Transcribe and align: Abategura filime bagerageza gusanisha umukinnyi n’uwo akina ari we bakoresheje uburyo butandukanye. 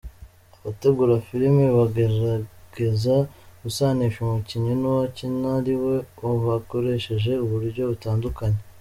Abategura 0.57 1.13
filime 1.27 1.63
bagerageza 1.77 3.15
gusanisha 3.63 4.17
umukinnyi 4.21 4.73
n’uwo 4.81 5.01
akina 5.07 5.47
ari 5.59 5.73
we 5.83 5.95
bakoresheje 6.45 7.31
uburyo 7.45 7.81
butandukanye. 7.91 8.59